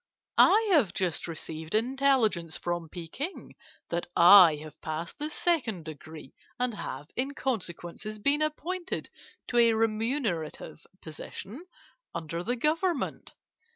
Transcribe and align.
I 0.39 0.69
have 0.71 0.95
just 0.95 1.27
received 1.27 1.75
intelligence 1.75 2.57
from 2.57 2.89
Peking 2.89 3.53
that 3.89 4.07
I 4.15 4.55
have 4.55 4.81
passed 4.81 5.19
the 5.19 5.29
second 5.29 5.85
degree, 5.85 6.33
and 6.57 6.73
have 6.73 7.11
in 7.15 7.35
consequence 7.35 8.03
been 8.17 8.41
appointed 8.41 9.11
to 9.49 9.59
a 9.59 9.73
remunerative 9.73 10.87
position 11.03 11.67
under 12.15 12.41
the 12.41 12.55
Government. 12.55 13.35